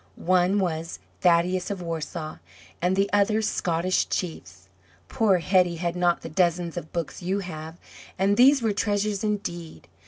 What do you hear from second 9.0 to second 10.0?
indeed.